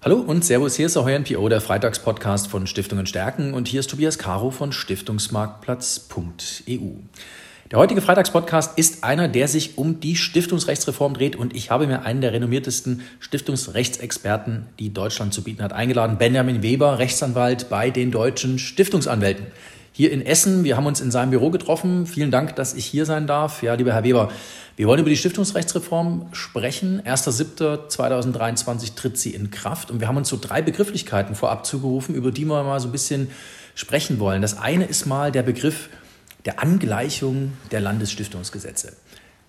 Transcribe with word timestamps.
Hallo 0.00 0.20
und 0.20 0.44
Servus, 0.44 0.76
hier 0.76 0.86
ist 0.86 0.96
auch 0.96 1.06
euer 1.06 1.18
NPO, 1.18 1.48
der 1.48 1.60
Freitagspodcast 1.60 2.46
von 2.46 2.68
Stiftungen 2.68 3.06
stärken 3.06 3.52
und 3.52 3.66
hier 3.66 3.80
ist 3.80 3.90
Tobias 3.90 4.16
Caro 4.16 4.52
von 4.52 4.70
Stiftungsmarktplatz.eu. 4.70 6.90
Der 7.72 7.78
heutige 7.80 8.00
Freitagspodcast 8.00 8.78
ist 8.78 9.02
einer, 9.02 9.26
der 9.26 9.48
sich 9.48 9.76
um 9.76 9.98
die 9.98 10.14
Stiftungsrechtsreform 10.14 11.14
dreht 11.14 11.34
und 11.34 11.52
ich 11.52 11.72
habe 11.72 11.88
mir 11.88 12.02
einen 12.02 12.20
der 12.20 12.32
renommiertesten 12.32 13.02
Stiftungsrechtsexperten, 13.18 14.66
die 14.78 14.94
Deutschland 14.94 15.34
zu 15.34 15.42
bieten 15.42 15.64
hat, 15.64 15.72
eingeladen, 15.72 16.16
Benjamin 16.16 16.62
Weber, 16.62 17.00
Rechtsanwalt 17.00 17.68
bei 17.68 17.90
den 17.90 18.12
deutschen 18.12 18.60
Stiftungsanwälten. 18.60 19.46
Hier 19.90 20.12
in 20.12 20.24
Essen, 20.24 20.62
wir 20.62 20.76
haben 20.76 20.86
uns 20.86 21.00
in 21.00 21.10
seinem 21.10 21.30
Büro 21.30 21.50
getroffen. 21.50 22.06
Vielen 22.06 22.30
Dank, 22.30 22.54
dass 22.54 22.74
ich 22.74 22.86
hier 22.86 23.04
sein 23.04 23.26
darf. 23.26 23.64
Ja, 23.64 23.74
lieber 23.74 23.94
Herr 23.94 24.04
Weber, 24.04 24.30
wir 24.78 24.86
wollen 24.86 25.00
über 25.00 25.10
die 25.10 25.16
Stiftungsrechtsreform 25.16 26.28
sprechen. 26.30 27.02
1.7.2023 27.02 28.94
tritt 28.94 29.18
sie 29.18 29.34
in 29.34 29.50
Kraft 29.50 29.90
und 29.90 29.98
wir 29.98 30.06
haben 30.06 30.16
uns 30.16 30.28
so 30.28 30.38
drei 30.40 30.62
Begrifflichkeiten 30.62 31.34
vorab 31.34 31.66
zugerufen, 31.66 32.14
über 32.14 32.30
die 32.30 32.44
wir 32.44 32.62
mal 32.62 32.78
so 32.78 32.86
ein 32.86 32.92
bisschen 32.92 33.28
sprechen 33.74 34.20
wollen. 34.20 34.40
Das 34.40 34.56
eine 34.56 34.84
ist 34.84 35.04
mal 35.04 35.32
der 35.32 35.42
Begriff 35.42 35.88
der 36.44 36.62
Angleichung 36.62 37.54
der 37.72 37.80
Landesstiftungsgesetze. 37.80 38.92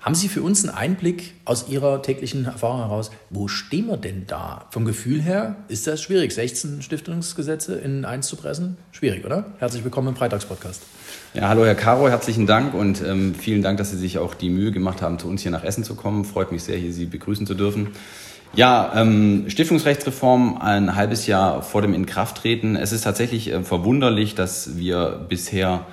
Haben 0.01 0.15
Sie 0.15 0.29
für 0.29 0.41
uns 0.41 0.63
einen 0.63 0.73
Einblick 0.73 1.33
aus 1.43 1.67
Ihrer 1.67 2.01
täglichen 2.01 2.45
Erfahrung 2.45 2.79
heraus, 2.79 3.11
wo 3.29 3.49
stehen 3.49 3.87
wir 3.87 3.97
denn 3.97 4.23
da? 4.27 4.65
Vom 4.71 4.85
Gefühl 4.85 5.21
her 5.21 5.57
ist 5.67 5.87
das 5.87 6.01
schwierig, 6.01 6.31
16 6.31 6.81
Stiftungsgesetze 6.81 7.75
in 7.75 8.05
eins 8.05 8.27
zu 8.27 8.37
pressen? 8.37 8.77
Schwierig, 8.93 9.25
oder? 9.25 9.47
Herzlich 9.57 9.83
willkommen 9.83 10.07
im 10.07 10.15
Freitagspodcast. 10.15 10.83
Ja, 11.33 11.49
hallo 11.49 11.65
Herr 11.65 11.75
Caro, 11.75 12.07
herzlichen 12.07 12.47
Dank 12.47 12.73
und 12.75 13.01
ähm, 13.01 13.35
vielen 13.35 13.61
Dank, 13.61 13.77
dass 13.77 13.91
Sie 13.91 13.97
sich 13.97 14.19
auch 14.19 14.35
die 14.35 14.49
Mühe 14.49 14.71
gemacht 14.71 15.01
haben, 15.01 15.19
zu 15.19 15.27
uns 15.27 15.41
hier 15.41 15.51
nach 15.51 15.65
Essen 15.65 15.83
zu 15.83 15.95
kommen. 15.95 16.23
Freut 16.23 16.53
mich 16.53 16.63
sehr, 16.63 16.77
hier 16.77 16.93
Sie 16.93 17.05
begrüßen 17.05 17.45
zu 17.45 17.53
dürfen. 17.53 17.89
Ja, 18.53 18.93
ähm, 18.95 19.49
Stiftungsrechtsreform 19.49 20.59
ein 20.59 20.95
halbes 20.95 21.27
Jahr 21.27 21.61
vor 21.61 21.81
dem 21.81 21.93
Inkrafttreten. 21.93 22.77
Es 22.77 22.93
ist 22.93 23.01
tatsächlich 23.01 23.51
äh, 23.51 23.63
verwunderlich, 23.63 24.33
dass 24.33 24.77
wir 24.77 25.25
bisher 25.27 25.85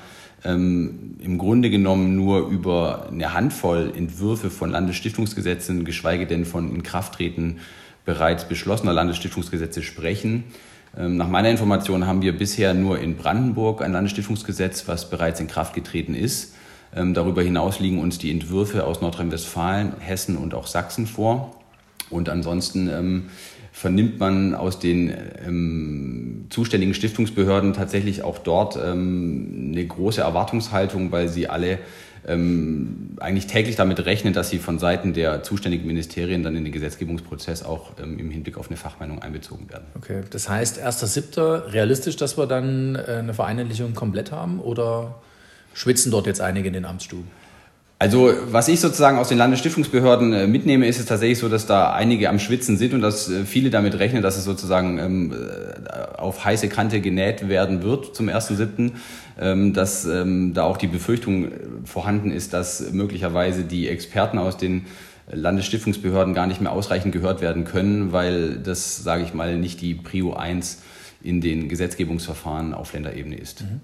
ähm, 0.44 1.16
im 1.18 1.38
Grunde 1.38 1.70
genommen 1.70 2.16
nur 2.16 2.48
über 2.48 3.08
eine 3.10 3.32
Handvoll 3.32 3.92
Entwürfe 3.96 4.50
von 4.50 4.70
Landesstiftungsgesetzen, 4.70 5.84
geschweige 5.84 6.26
denn 6.26 6.44
von 6.44 6.74
Inkrafttreten 6.74 7.58
bereits 8.04 8.46
beschlossener 8.46 8.92
Landesstiftungsgesetze 8.92 9.82
sprechen. 9.82 10.44
Ähm, 10.96 11.16
nach 11.16 11.28
meiner 11.28 11.50
Information 11.50 12.06
haben 12.06 12.22
wir 12.22 12.36
bisher 12.36 12.74
nur 12.74 12.98
in 12.98 13.16
Brandenburg 13.16 13.82
ein 13.82 13.92
Landesstiftungsgesetz, 13.92 14.88
was 14.88 15.10
bereits 15.10 15.40
in 15.40 15.46
Kraft 15.46 15.74
getreten 15.74 16.14
ist. 16.14 16.54
Ähm, 16.94 17.14
darüber 17.14 17.42
hinaus 17.42 17.80
liegen 17.80 17.98
uns 17.98 18.18
die 18.18 18.30
Entwürfe 18.30 18.84
aus 18.84 19.00
Nordrhein-Westfalen, 19.00 19.94
Hessen 19.98 20.36
und 20.36 20.54
auch 20.54 20.66
Sachsen 20.66 21.06
vor. 21.06 21.54
Und 22.08 22.28
ansonsten 22.28 22.88
ähm, 22.88 23.24
vernimmt 23.76 24.18
man 24.18 24.54
aus 24.54 24.78
den 24.78 25.14
ähm, 25.46 26.46
zuständigen 26.48 26.94
Stiftungsbehörden 26.94 27.74
tatsächlich 27.74 28.22
auch 28.22 28.38
dort 28.38 28.78
ähm, 28.82 29.72
eine 29.72 29.86
große 29.86 30.22
Erwartungshaltung, 30.22 31.12
weil 31.12 31.28
sie 31.28 31.46
alle 31.50 31.78
ähm, 32.26 33.18
eigentlich 33.20 33.48
täglich 33.48 33.76
damit 33.76 34.02
rechnen, 34.06 34.32
dass 34.32 34.48
sie 34.48 34.60
von 34.60 34.78
Seiten 34.78 35.12
der 35.12 35.42
zuständigen 35.42 35.86
Ministerien 35.86 36.42
dann 36.42 36.56
in 36.56 36.64
den 36.64 36.72
Gesetzgebungsprozess 36.72 37.64
auch 37.64 37.90
ähm, 38.02 38.18
im 38.18 38.30
Hinblick 38.30 38.56
auf 38.56 38.68
eine 38.68 38.78
Fachmeinung 38.78 39.20
einbezogen 39.20 39.68
werden. 39.68 39.84
Okay, 39.94 40.22
das 40.30 40.48
heißt 40.48 40.82
1.7. 40.82 41.74
realistisch, 41.74 42.16
dass 42.16 42.38
wir 42.38 42.46
dann 42.46 42.94
äh, 42.94 43.18
eine 43.18 43.34
Vereinheitlichung 43.34 43.92
komplett 43.92 44.32
haben 44.32 44.58
oder 44.58 45.16
schwitzen 45.74 46.10
dort 46.10 46.26
jetzt 46.26 46.40
einige 46.40 46.68
in 46.68 46.72
den 46.72 46.86
Amtsstuben? 46.86 47.28
Also 47.98 48.30
was 48.50 48.68
ich 48.68 48.80
sozusagen 48.80 49.16
aus 49.16 49.28
den 49.28 49.38
Landesstiftungsbehörden 49.38 50.32
äh, 50.34 50.46
mitnehme, 50.46 50.86
ist 50.86 51.00
es 51.00 51.06
tatsächlich 51.06 51.38
so, 51.38 51.48
dass 51.48 51.66
da 51.66 51.94
einige 51.94 52.28
am 52.28 52.38
Schwitzen 52.38 52.76
sind 52.76 52.92
und 52.92 53.00
dass 53.00 53.30
äh, 53.30 53.44
viele 53.44 53.70
damit 53.70 53.98
rechnen, 53.98 54.22
dass 54.22 54.36
es 54.36 54.44
sozusagen 54.44 54.98
ähm, 54.98 55.32
äh, 55.32 56.18
auf 56.18 56.44
heiße 56.44 56.68
Kante 56.68 57.00
genäht 57.00 57.48
werden 57.48 57.82
wird 57.82 58.14
zum 58.14 58.28
1.7., 58.28 58.92
ähm, 59.40 59.72
dass 59.72 60.04
ähm, 60.04 60.52
da 60.52 60.64
auch 60.64 60.76
die 60.76 60.88
Befürchtung 60.88 61.48
vorhanden 61.84 62.32
ist, 62.32 62.52
dass 62.52 62.92
möglicherweise 62.92 63.64
die 63.64 63.88
Experten 63.88 64.38
aus 64.38 64.58
den 64.58 64.84
Landesstiftungsbehörden 65.32 66.34
gar 66.34 66.46
nicht 66.46 66.60
mehr 66.60 66.72
ausreichend 66.72 67.12
gehört 67.12 67.40
werden 67.40 67.64
können, 67.64 68.12
weil 68.12 68.58
das, 68.58 69.02
sage 69.02 69.22
ich 69.22 69.32
mal, 69.32 69.56
nicht 69.56 69.80
die 69.80 69.94
Prio 69.94 70.34
1 70.34 70.82
in 71.22 71.40
den 71.40 71.68
Gesetzgebungsverfahren 71.68 72.74
auf 72.74 72.92
Länderebene 72.92 73.36
ist. 73.36 73.62
Mhm. 73.62 73.80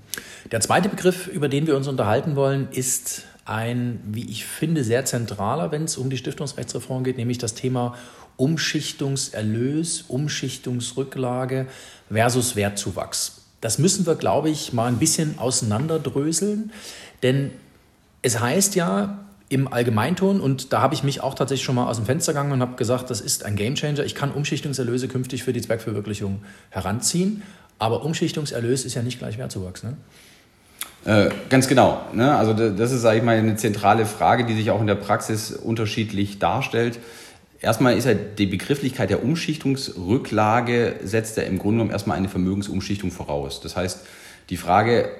Der 0.50 0.60
zweite 0.60 0.88
Begriff, 0.88 1.26
über 1.26 1.48
den 1.48 1.66
wir 1.66 1.76
uns 1.76 1.88
unterhalten 1.88 2.36
wollen, 2.36 2.68
ist 2.70 3.24
ein, 3.44 4.00
wie 4.04 4.30
ich 4.30 4.44
finde, 4.44 4.84
sehr 4.84 5.04
zentraler, 5.04 5.72
wenn 5.72 5.84
es 5.84 5.97
um 5.97 6.10
die 6.10 6.16
Stiftungsrechtsreform 6.16 7.04
geht, 7.04 7.16
nämlich 7.16 7.38
das 7.38 7.54
Thema 7.54 7.97
Umschichtungserlös, 8.36 10.03
Umschichtungsrücklage 10.03 11.66
versus 12.10 12.56
Wertzuwachs. 12.56 13.42
Das 13.60 13.78
müssen 13.78 14.06
wir, 14.06 14.16
glaube 14.16 14.50
ich, 14.50 14.72
mal 14.72 14.86
ein 14.86 14.98
bisschen 14.98 15.38
auseinanderdröseln, 15.38 16.72
denn 17.22 17.50
es 18.22 18.41
heißt 18.41 18.75
ja 18.75 19.19
im 19.48 19.70
Allgemeinton, 19.70 20.41
und 20.41 20.72
da 20.72 20.81
habe 20.81 20.94
ich 20.94 21.02
mich 21.02 21.20
auch 21.20 21.34
tatsächlich 21.34 21.64
schon 21.64 21.75
mal 21.75 21.86
aus 21.86 21.97
dem 21.97 22.06
Fenster 22.06 22.32
gegangen 22.32 22.52
und 22.52 22.60
habe 22.62 22.76
gesagt, 22.76 23.10
das 23.10 23.20
ist 23.20 23.44
ein 23.44 23.54
Gamechanger. 23.54 24.02
Ich 24.04 24.14
kann 24.14 24.32
Umschichtungserlöse 24.32 25.08
künftig 25.08 25.42
für 25.42 25.52
die 25.52 25.60
Zweckverwirklichung 25.60 26.42
heranziehen, 26.70 27.42
aber 27.78 28.02
Umschichtungserlös 28.04 28.84
ist 28.84 28.94
ja 28.94 29.02
nicht 29.02 29.19
gleich 29.19 29.36
Wertzuwachs. 29.36 29.82
Ne? 29.82 29.97
Äh, 31.04 31.30
ganz 31.48 31.68
genau. 31.68 32.00
Ne? 32.12 32.36
Also 32.36 32.52
das 32.52 32.92
ist, 32.92 33.02
sage 33.02 33.18
ich 33.18 33.24
mal, 33.24 33.36
eine 33.36 33.56
zentrale 33.56 34.06
Frage, 34.06 34.44
die 34.44 34.54
sich 34.54 34.70
auch 34.70 34.80
in 34.80 34.86
der 34.86 34.94
Praxis 34.94 35.52
unterschiedlich 35.52 36.38
darstellt. 36.38 36.98
Erstmal 37.60 37.96
ist 37.96 38.06
ja 38.06 38.14
die 38.14 38.46
Begrifflichkeit 38.46 39.10
der 39.10 39.24
Umschichtungsrücklage 39.24 40.96
setzt 41.02 41.36
ja 41.36 41.44
im 41.44 41.58
Grunde 41.58 41.76
genommen 41.76 41.90
erstmal 41.90 42.16
eine 42.16 42.28
Vermögensumschichtung 42.28 43.10
voraus. 43.10 43.60
Das 43.60 43.76
heißt, 43.76 44.00
die 44.50 44.56
Frage, 44.56 45.10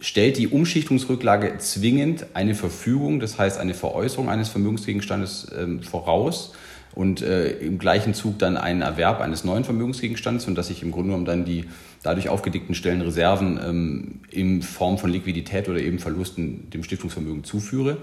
stellt 0.00 0.36
die 0.36 0.48
Umschichtungsrücklage 0.48 1.58
zwingend 1.58 2.26
eine 2.34 2.54
Verfügung, 2.54 3.20
das 3.20 3.38
heißt 3.38 3.58
eine 3.58 3.74
Veräußerung 3.74 4.28
eines 4.28 4.48
Vermögensgegenstandes 4.48 5.46
ähm, 5.56 5.82
voraus 5.82 6.52
und 6.94 7.22
äh, 7.22 7.50
im 7.52 7.78
gleichen 7.78 8.14
Zug 8.14 8.38
dann 8.38 8.56
einen 8.56 8.82
Erwerb 8.82 9.20
eines 9.20 9.44
neuen 9.44 9.64
Vermögensgegenstandes 9.64 10.46
und 10.46 10.56
dass 10.56 10.70
ich 10.70 10.82
im 10.82 10.92
Grunde 10.92 11.08
genommen 11.08 11.24
dann 11.24 11.44
die 11.44 11.66
dadurch 12.06 12.28
aufgedickten 12.28 12.74
Stellen 12.74 13.00
Reserven 13.02 13.60
ähm, 13.62 14.20
in 14.30 14.62
Form 14.62 14.96
von 14.96 15.10
Liquidität 15.10 15.68
oder 15.68 15.80
eben 15.80 15.98
Verlusten 15.98 16.70
dem 16.70 16.82
Stiftungsvermögen 16.82 17.44
zuführe. 17.44 17.98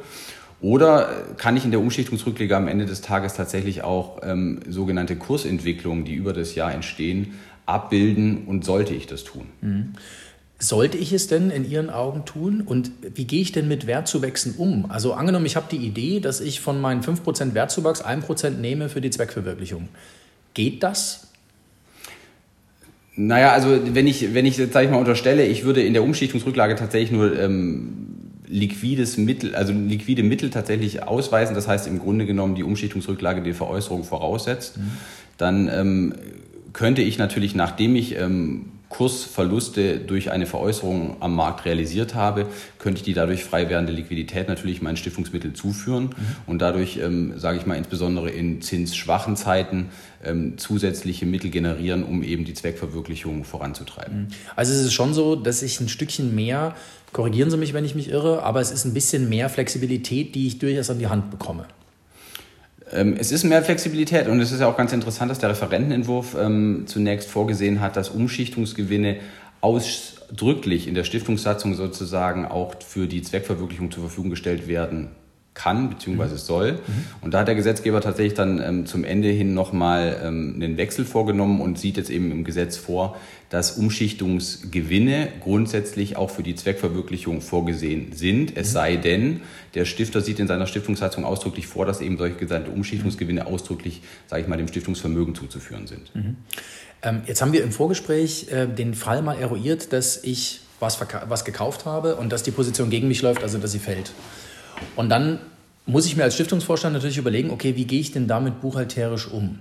Oder 0.62 1.26
kann 1.38 1.58
ich 1.58 1.66
in 1.66 1.72
der 1.72 1.80
Umschichtungsrücklage 1.80 2.56
am 2.56 2.68
Ende 2.68 2.86
des 2.86 3.02
Tages 3.02 3.34
tatsächlich 3.34 3.84
auch 3.84 4.22
ähm, 4.24 4.60
sogenannte 4.70 5.16
Kursentwicklungen, 5.16 6.06
die 6.06 6.14
über 6.14 6.32
das 6.32 6.56
Jahr 6.56 6.74
entstehen, 6.74 7.34
abbilden 7.66 8.46
und 8.46 8.64
sollte 8.64 8.94
ich 8.94 9.08
das 9.08 9.24
tun? 9.24 9.48
Mhm. 9.62 9.94
Sollte 10.60 10.98
ich 10.98 11.12
es 11.12 11.28
denn 11.28 11.50
in 11.50 11.70
Ihren 11.70 11.90
Augen 11.90 12.24
tun? 12.24 12.62
Und 12.62 12.92
wie 13.16 13.26
gehe 13.26 13.42
ich 13.42 13.52
denn 13.52 13.68
mit 13.68 13.88
Wertzuwächsen 13.88 14.56
um? 14.58 14.90
Also 14.90 15.14
angenommen, 15.14 15.46
ich 15.46 15.58
habe 15.58 15.68
die 15.70 15.86
Idee, 15.86 16.22
dass 16.22 16.40
ich 16.40 16.62
von 16.62 16.80
meinen 16.80 17.02
5% 17.02 17.54
Wertzuwachs 17.54 18.04
1% 18.04 18.52
nehme 18.52 18.88
für 18.88 19.02
die 19.02 19.10
Zweckverwirklichung. 19.10 19.90
Geht 20.54 20.84
das? 20.84 21.33
Naja, 23.16 23.52
also 23.52 23.80
wenn 23.94 24.08
ich, 24.08 24.34
wenn 24.34 24.46
ich 24.46 24.58
jetzt, 24.58 24.74
sag 24.74 24.86
ich 24.86 24.90
mal, 24.90 24.98
unterstelle, 24.98 25.46
ich 25.46 25.66
würde 25.66 25.84
in 25.84 25.94
der 25.94 26.04
Umschichtungsrücklage 26.04 26.76
tatsächlich 26.76 27.12
nur 27.12 27.40
ähm, 27.40 28.08
liquides 28.48 29.18
Mittel, 29.18 29.56
also 29.56 29.72
liquide 29.72 30.24
Mittel 30.24 30.50
tatsächlich 30.50 31.04
ausweisen, 31.04 31.54
das 31.56 31.68
heißt 31.68 31.88
im 31.88 32.00
Grunde 32.00 32.26
genommen 32.26 32.56
die 32.56 32.64
Umschichtungsrücklage 32.64 33.42
die 33.42 33.54
Veräußerung 33.54 34.04
voraussetzt, 34.04 34.78
mhm. 34.78 34.92
dann 35.38 35.70
ähm, 35.70 36.14
könnte 36.74 37.04
ich 37.04 37.20
natürlich, 37.20 37.54
nachdem 37.54 37.96
ich 37.96 38.18
ähm, 38.18 38.66
Kursverluste 38.94 39.98
durch 39.98 40.32
eine 40.32 40.46
Veräußerung 40.46 41.18
am 41.20 41.36
Markt 41.36 41.66
realisiert 41.66 42.14
habe, 42.16 42.46
könnte 42.78 43.00
ich 43.00 43.04
die 43.04 43.14
dadurch 43.14 43.44
frei 43.44 43.70
werdende 43.70 43.92
Liquidität 43.92 44.48
natürlich 44.48 44.82
meinen 44.82 44.98
Stiftungsmitteln 44.98 45.56
zuführen 45.56 46.06
mhm. 46.06 46.36
und 46.46 46.60
dadurch, 46.60 46.98
ähm, 46.98 47.34
sage 47.38 47.58
ich 47.58 47.66
mal, 47.66 47.76
insbesondere 47.76 48.30
in 48.30 48.62
zinsschwachen 48.62 49.36
Zeiten 49.36 49.90
ähm, 50.24 50.58
zusätzliche 50.58 51.26
Mittel 51.26 51.50
generieren, 51.50 52.04
um 52.04 52.24
eben 52.24 52.46
die 52.46 52.54
Zweckverwirklichung 52.54 53.44
voranzutreiben. 53.44 54.22
Mhm. 54.22 54.28
Also 54.56 54.74
es 54.74 54.82
ist 54.82 54.94
schon 54.94 55.14
so, 55.14 55.36
dass 55.36 55.64
ich 55.64 55.80
ein 55.80 55.90
Stückchen 55.90 56.36
mehr, 56.36 56.76
korrigieren 57.12 57.50
Sie 57.50 57.58
mich, 57.58 57.74
wenn 57.74 57.86
ich 57.86 57.96
mich 57.96 58.10
irre, 58.10 58.44
aber 58.44 58.62
es 58.62 58.72
ist 58.72 58.86
ein 58.86 58.94
bisschen 58.94 59.28
mehr 59.28 59.50
Flexibilität, 59.50 60.36
die 60.36 60.48
ich 60.48 60.60
durchaus 60.60 60.90
an 60.90 61.00
die 61.00 61.08
Hand 61.08 61.32
bekomme. 61.32 61.66
Ähm, 62.94 63.16
es 63.18 63.32
ist 63.32 63.44
mehr 63.44 63.64
Flexibilität 63.64 64.28
und 64.28 64.40
es 64.40 64.52
ist 64.52 64.60
ja 64.60 64.68
auch 64.68 64.78
ganz 64.78 64.94
interessant, 64.94 65.32
dass 65.32 65.40
der 65.40 65.50
Referentenentwurf 65.50 66.36
ähm, 66.40 66.84
zunächst 66.86 67.30
vorgesehen 67.30 67.82
hat, 67.82 67.98
dass 67.98 68.10
Umschichtungsgewinne 68.10 69.18
ausdrücklich 69.62 70.88
in 70.88 70.94
der 70.94 71.04
Stiftungssatzung 71.04 71.76
sozusagen 71.76 72.46
auch 72.46 72.76
für 72.86 73.08
die 73.08 73.22
Zweckverwirklichung 73.22 73.92
zur 73.92 74.04
Verfügung 74.04 74.30
gestellt 74.30 74.68
werden 74.68 75.10
kann 75.54 75.90
bzw. 75.90 76.36
soll. 76.36 76.72
Mhm. 76.74 76.80
Und 77.22 77.34
da 77.34 77.40
hat 77.40 77.48
der 77.48 77.56
Gesetzgeber 77.56 78.02
tatsächlich 78.02 78.34
dann 78.34 78.62
ähm, 78.62 78.86
zum 78.86 79.04
Ende 79.04 79.30
hin 79.30 79.54
nochmal 79.54 80.20
ähm, 80.24 80.54
einen 80.56 80.78
Wechsel 80.78 81.06
vorgenommen 81.06 81.62
und 81.62 81.78
sieht 81.78 81.98
jetzt 81.98 82.10
eben 82.10 82.32
im 82.32 82.44
Gesetz 82.44 82.78
vor, 82.78 83.18
dass 83.50 83.74
Umschichtungsgewinne 83.74 85.28
grundsätzlich 85.42 86.18
auch 86.18 86.32
für 86.32 86.42
die 86.42 86.56
Zweckverwirklichung 86.56 87.42
vorgesehen 87.42 88.14
sind. 88.14 88.58
Es 88.58 88.70
mhm. 88.70 88.74
sei 88.74 88.96
denn, 88.98 89.42
der 89.76 89.86
Stifter 89.86 90.22
sieht 90.22 90.40
in 90.40 90.48
seiner 90.48 90.66
Stiftungssatzung 90.66 91.24
ausdrücklich 91.24 91.68
vor, 91.68 91.86
dass 91.86 92.02
eben 92.02 92.18
solche 92.18 92.36
gesamte 92.36 92.72
Umschichtungsgewinne 92.72 93.46
ausdrücklich, 93.46 94.02
sage 94.28 94.42
ich 94.42 94.48
mal, 94.48 94.58
dem 94.58 94.68
Stiftungsvermögen 94.68 95.36
zuzuführen 95.36 95.86
sind. 95.86 96.16
Mhm. 96.16 96.38
Ähm, 97.04 97.22
jetzt 97.28 97.42
haben 97.42 97.54
wir 97.54 97.64
im 97.64 97.72
Vorgespräch 97.72 98.48
äh, 98.52 98.66
den 98.66 98.96
Fall 98.96 99.22
mal 99.22 99.38
eruiert, 99.38 99.94
dass 99.94 100.24
ich 100.24 100.62
was, 100.80 101.00
was 101.28 101.46
gekauft 101.46 101.86
habe 101.86 102.16
und 102.16 102.32
dass 102.32 102.44
die 102.44 102.52
Position 102.52 102.90
gegen 102.90 103.08
mich 103.08 103.22
läuft, 103.22 103.44
also 103.44 103.60
dass 103.60 103.72
sie 103.72 103.80
fällt. 103.80 104.12
Und 104.96 105.10
dann 105.10 105.40
muss 105.86 106.06
ich 106.06 106.16
mir 106.16 106.24
als 106.24 106.36
Stiftungsvorstand 106.36 106.94
natürlich 106.94 107.18
überlegen, 107.18 107.52
okay, 107.52 107.76
wie 107.76 107.86
gehe 107.86 108.00
ich 108.00 108.12
denn 108.12 108.28
damit 108.28 108.62
buchhalterisch 108.62 109.28
um? 109.28 109.60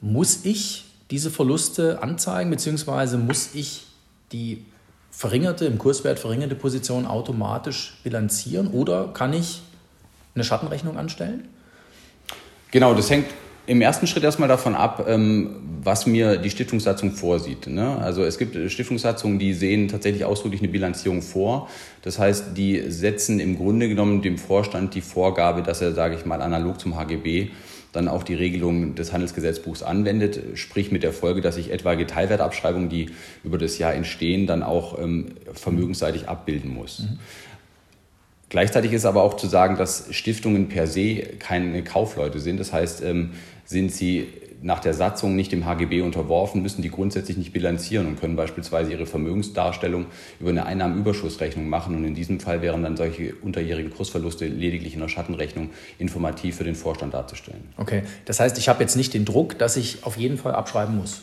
Muss 0.00 0.44
ich 0.44 0.84
diese 1.10 1.30
Verluste 1.30 2.02
anzeigen, 2.02 2.50
beziehungsweise 2.50 3.18
muss 3.18 3.50
ich 3.54 3.86
die 4.32 4.64
verringerte, 5.10 5.64
im 5.66 5.78
Kurswert 5.78 6.18
verringerte 6.18 6.54
Position 6.54 7.06
automatisch 7.06 7.98
bilanzieren 8.04 8.68
oder 8.68 9.08
kann 9.08 9.32
ich 9.32 9.62
eine 10.34 10.44
Schattenrechnung 10.44 10.96
anstellen? 10.96 11.48
Genau, 12.70 12.94
das 12.94 13.10
hängt 13.10 13.26
im 13.66 13.80
ersten 13.80 14.06
Schritt 14.06 14.24
erstmal 14.24 14.48
davon 14.48 14.74
ab, 14.74 15.06
ähm, 15.08 15.56
was 15.82 16.06
mir 16.06 16.36
die 16.36 16.50
Stiftungssatzung 16.50 17.12
vorsieht. 17.12 17.66
Ne? 17.66 17.98
Also 17.98 18.24
es 18.24 18.38
gibt 18.38 18.56
Stiftungssatzungen, 18.70 19.38
die 19.38 19.54
sehen 19.54 19.88
tatsächlich 19.88 20.24
ausdrücklich 20.24 20.60
eine 20.60 20.70
Bilanzierung 20.70 21.22
vor. 21.22 21.68
Das 22.02 22.18
heißt, 22.18 22.56
die 22.56 22.90
setzen 22.90 23.40
im 23.40 23.56
Grunde 23.56 23.88
genommen 23.88 24.22
dem 24.22 24.38
Vorstand 24.38 24.94
die 24.94 25.00
Vorgabe, 25.00 25.62
dass 25.62 25.80
er, 25.80 25.92
sage 25.92 26.16
ich 26.16 26.24
mal, 26.26 26.42
analog 26.42 26.80
zum 26.80 26.96
HGB 26.96 27.50
dann 27.92 28.08
auch 28.08 28.22
die 28.22 28.34
Regelungen 28.34 28.94
des 28.94 29.12
Handelsgesetzbuchs 29.12 29.82
anwendet, 29.82 30.40
sprich 30.54 30.92
mit 30.92 31.02
der 31.02 31.12
Folge, 31.12 31.40
dass 31.40 31.56
ich 31.56 31.72
etwaige 31.72 32.06
Teilwertabschreibungen, 32.06 32.88
die 32.88 33.10
über 33.42 33.58
das 33.58 33.78
Jahr 33.78 33.94
entstehen, 33.94 34.46
dann 34.46 34.62
auch 34.62 34.98
ähm, 34.98 35.32
vermögensseitig 35.52 36.28
abbilden 36.28 36.72
muss. 36.72 37.00
Mhm. 37.00 37.18
Gleichzeitig 38.50 38.92
ist 38.92 39.06
aber 39.06 39.22
auch 39.22 39.34
zu 39.34 39.46
sagen, 39.46 39.76
dass 39.76 40.08
Stiftungen 40.10 40.68
per 40.68 40.86
se 40.86 41.22
keine 41.38 41.82
Kaufleute 41.82 42.40
sind. 42.40 42.60
Das 42.60 42.72
heißt, 42.72 43.02
ähm, 43.02 43.30
sind 43.64 43.92
sie 43.92 44.26
nach 44.62 44.80
der 44.80 44.92
Satzung 44.92 45.36
nicht 45.36 45.52
dem 45.52 45.64
HGB 45.64 46.02
unterworfen, 46.02 46.60
müssen 46.60 46.82
die 46.82 46.90
grundsätzlich 46.90 47.36
nicht 47.36 47.52
bilanzieren 47.52 48.06
und 48.06 48.20
können 48.20 48.36
beispielsweise 48.36 48.92
ihre 48.92 49.06
Vermögensdarstellung 49.06 50.06
über 50.38 50.50
eine 50.50 50.66
Einnahmenüberschussrechnung 50.66 51.68
machen. 51.68 51.94
Und 51.94 52.04
in 52.04 52.14
diesem 52.14 52.40
Fall 52.40 52.60
wären 52.60 52.82
dann 52.82 52.96
solche 52.96 53.34
unterjährigen 53.36 53.90
Kursverluste 53.90 54.46
lediglich 54.46 54.94
in 54.94 55.00
der 55.00 55.08
Schattenrechnung 55.08 55.70
informativ 55.98 56.56
für 56.56 56.64
den 56.64 56.74
Vorstand 56.74 57.14
darzustellen. 57.14 57.62
Okay, 57.76 58.02
das 58.26 58.40
heißt, 58.40 58.58
ich 58.58 58.68
habe 58.68 58.82
jetzt 58.82 58.96
nicht 58.96 59.14
den 59.14 59.24
Druck, 59.24 59.58
dass 59.58 59.76
ich 59.76 60.04
auf 60.04 60.16
jeden 60.16 60.36
Fall 60.36 60.54
abschreiben 60.54 60.96
muss. 60.96 61.22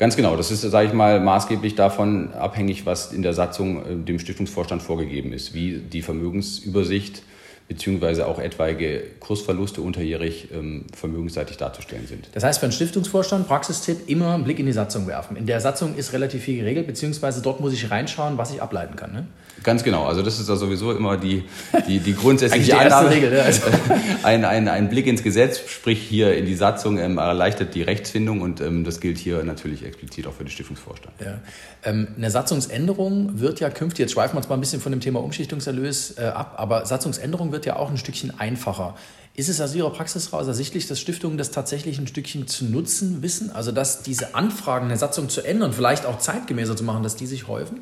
Ganz 0.00 0.16
genau. 0.16 0.34
Das 0.34 0.50
ist, 0.50 0.62
sage 0.62 0.88
ich 0.88 0.94
mal, 0.94 1.20
maßgeblich 1.20 1.74
davon 1.74 2.32
abhängig, 2.32 2.86
was 2.86 3.12
in 3.12 3.20
der 3.20 3.34
Satzung 3.34 3.84
äh, 3.84 3.96
dem 3.96 4.18
Stiftungsvorstand 4.18 4.80
vorgegeben 4.80 5.34
ist, 5.34 5.52
wie 5.52 5.76
die 5.76 6.00
Vermögensübersicht 6.00 7.22
beziehungsweise 7.70 8.26
auch 8.26 8.40
etwaige 8.40 9.00
Kursverluste 9.20 9.80
unterjährig 9.80 10.48
ähm, 10.52 10.86
vermögensseitig 10.92 11.56
darzustellen 11.56 12.08
sind. 12.08 12.28
Das 12.32 12.42
heißt, 12.42 12.58
für 12.58 12.66
einen 12.66 12.72
Stiftungsvorstand, 12.72 13.46
Praxistipp, 13.46 14.08
immer 14.08 14.34
einen 14.34 14.42
Blick 14.42 14.58
in 14.58 14.66
die 14.66 14.72
Satzung 14.72 15.06
werfen. 15.06 15.36
In 15.36 15.46
der 15.46 15.60
Satzung 15.60 15.94
ist 15.94 16.12
relativ 16.12 16.42
viel 16.42 16.56
geregelt, 16.56 16.88
beziehungsweise 16.88 17.42
dort 17.42 17.60
muss 17.60 17.72
ich 17.72 17.88
reinschauen, 17.88 18.38
was 18.38 18.52
ich 18.52 18.60
ableiten 18.60 18.96
kann. 18.96 19.12
Ne? 19.12 19.26
Ganz 19.62 19.84
genau. 19.84 20.06
Also 20.06 20.22
das 20.22 20.40
ist 20.40 20.48
ja 20.48 20.56
sowieso 20.56 20.90
immer 20.90 21.16
die, 21.16 21.44
die, 21.86 22.00
die 22.00 22.14
grundsätzliche 22.14 22.64
die 22.64 22.72
Annahme. 22.72 23.10
Regel, 23.10 23.32
ja. 23.32 23.42
Also 23.42 23.62
ein, 24.24 24.44
ein, 24.44 24.66
ein 24.66 24.88
Blick 24.88 25.06
ins 25.06 25.22
Gesetz, 25.22 25.60
sprich 25.68 26.00
hier 26.00 26.34
in 26.34 26.46
die 26.46 26.56
Satzung, 26.56 26.98
ähm, 26.98 27.18
erleichtert 27.18 27.76
die 27.76 27.82
Rechtsfindung 27.82 28.40
und 28.40 28.60
ähm, 28.60 28.82
das 28.82 28.98
gilt 28.98 29.18
hier 29.18 29.44
natürlich 29.44 29.84
explizit 29.84 30.26
auch 30.26 30.32
für 30.32 30.42
den 30.42 30.50
Stiftungsvorstand. 30.50 31.14
Ja. 31.20 31.38
Ähm, 31.84 32.08
eine 32.16 32.32
Satzungsänderung 32.32 33.38
wird 33.38 33.60
ja 33.60 33.70
künftig, 33.70 34.00
jetzt 34.00 34.12
schweifen 34.12 34.34
wir 34.34 34.38
uns 34.38 34.48
mal 34.48 34.56
ein 34.56 34.60
bisschen 34.60 34.80
von 34.80 34.90
dem 34.90 35.00
Thema 35.00 35.22
Umschichtungserlös 35.22 36.18
äh, 36.18 36.22
ab, 36.22 36.54
aber 36.56 36.84
Satzungsänderung 36.86 37.52
wird 37.52 37.59
wird 37.60 37.66
ja 37.66 37.76
auch 37.76 37.90
ein 37.90 37.98
Stückchen 37.98 38.38
einfacher. 38.40 38.94
Ist 39.34 39.50
es 39.50 39.60
aus 39.60 39.74
Ihrer 39.74 39.90
Praxis 39.90 40.32
heraus 40.32 40.46
ersichtlich, 40.46 40.88
dass 40.88 40.98
Stiftungen 40.98 41.36
das 41.36 41.50
tatsächlich 41.50 41.98
ein 41.98 42.06
Stückchen 42.06 42.46
zu 42.46 42.64
nutzen 42.64 43.22
wissen? 43.22 43.50
Also 43.50 43.70
dass 43.70 44.02
diese 44.02 44.34
Anfragen 44.34 44.88
der 44.88 44.96
Satzung 44.96 45.28
zu 45.28 45.42
ändern, 45.42 45.74
vielleicht 45.74 46.06
auch 46.06 46.18
zeitgemäßer 46.18 46.74
zu 46.74 46.84
machen, 46.84 47.02
dass 47.02 47.16
die 47.16 47.26
sich 47.26 47.48
häufen? 47.48 47.80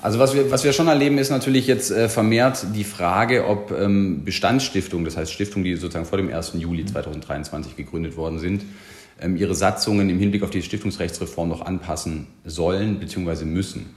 Also 0.00 0.18
was 0.18 0.34
wir, 0.34 0.50
was 0.50 0.64
wir 0.64 0.72
schon 0.72 0.88
erleben, 0.88 1.18
ist 1.18 1.30
natürlich 1.30 1.66
jetzt 1.66 1.90
äh, 1.90 2.08
vermehrt 2.08 2.66
die 2.74 2.84
Frage, 2.84 3.46
ob 3.46 3.70
ähm, 3.70 4.24
Bestandsstiftungen, 4.24 5.04
das 5.04 5.18
heißt 5.18 5.32
Stiftungen, 5.32 5.64
die 5.64 5.76
sozusagen 5.76 6.06
vor 6.06 6.18
dem 6.18 6.32
1. 6.32 6.52
Juli 6.54 6.86
2023 6.86 7.76
gegründet 7.76 8.16
worden 8.16 8.38
sind, 8.38 8.64
ähm, 9.20 9.36
ihre 9.36 9.54
Satzungen 9.54 10.08
im 10.08 10.18
Hinblick 10.18 10.42
auf 10.42 10.50
die 10.50 10.62
Stiftungsrechtsreform 10.62 11.50
noch 11.50 11.60
anpassen 11.60 12.28
sollen 12.46 12.98
bzw. 12.98 13.44
müssen. 13.44 13.94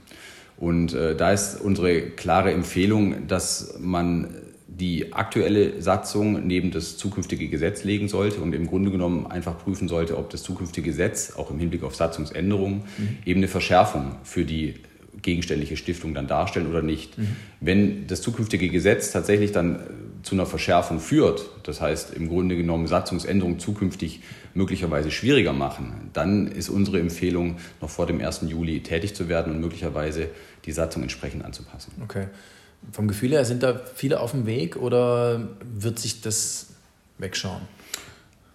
Und 0.58 0.92
äh, 0.92 1.14
da 1.14 1.32
ist 1.32 1.60
unsere 1.60 2.00
klare 2.00 2.52
Empfehlung, 2.52 3.26
dass 3.28 3.74
man 3.78 4.34
die 4.68 5.14
aktuelle 5.14 5.80
Satzung 5.80 6.46
neben 6.46 6.70
das 6.70 6.98
zukünftige 6.98 7.48
Gesetz 7.48 7.84
legen 7.84 8.08
sollte 8.08 8.40
und 8.40 8.54
im 8.54 8.66
Grunde 8.66 8.90
genommen 8.90 9.26
einfach 9.26 9.58
prüfen 9.58 9.88
sollte, 9.88 10.18
ob 10.18 10.28
das 10.28 10.42
zukünftige 10.42 10.90
Gesetz 10.90 11.32
auch 11.36 11.50
im 11.50 11.58
Hinblick 11.58 11.82
auf 11.82 11.96
Satzungsänderungen 11.96 12.82
mhm. 12.98 13.18
eben 13.24 13.40
eine 13.40 13.48
Verschärfung 13.48 14.16
für 14.24 14.44
die 14.44 14.74
gegenständliche 15.22 15.76
Stiftung 15.76 16.14
dann 16.14 16.26
darstellen 16.26 16.68
oder 16.68 16.82
nicht. 16.82 17.18
Mhm. 17.18 17.36
Wenn 17.60 18.06
das 18.06 18.20
zukünftige 18.20 18.68
Gesetz 18.68 19.10
tatsächlich 19.10 19.52
dann 19.52 19.80
zu 20.22 20.34
einer 20.34 20.46
Verschärfung 20.46 21.00
führt, 21.00 21.48
das 21.62 21.80
heißt 21.80 22.12
im 22.14 22.28
Grunde 22.28 22.56
genommen 22.56 22.86
Satzungsänderungen 22.86 23.58
zukünftig 23.58 24.20
möglicherweise 24.54 25.10
schwieriger 25.10 25.52
machen, 25.52 26.10
dann 26.12 26.46
ist 26.46 26.68
unsere 26.68 27.00
Empfehlung, 27.00 27.56
noch 27.80 27.90
vor 27.90 28.06
dem 28.06 28.20
1. 28.20 28.42
Juli 28.46 28.80
tätig 28.82 29.14
zu 29.14 29.28
werden 29.28 29.54
und 29.54 29.60
möglicherweise 29.60 30.28
die 30.66 30.72
Satzung 30.72 31.02
entsprechend 31.02 31.44
anzupassen. 31.44 31.92
Okay. 32.02 32.26
Vom 32.92 33.08
Gefühl 33.08 33.30
her, 33.30 33.44
sind 33.44 33.62
da 33.62 33.80
viele 33.94 34.20
auf 34.20 34.30
dem 34.30 34.46
Weg 34.46 34.76
oder 34.76 35.48
wird 35.62 35.98
sich 35.98 36.20
das 36.20 36.68
wegschauen? 37.18 37.60